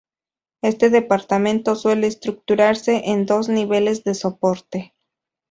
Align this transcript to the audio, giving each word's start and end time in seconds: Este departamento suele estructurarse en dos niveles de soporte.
Este 0.63 0.89
departamento 0.89 1.75
suele 1.75 2.07
estructurarse 2.07 3.11
en 3.11 3.27
dos 3.27 3.49
niveles 3.49 4.03
de 4.03 4.15
soporte. 4.15 4.95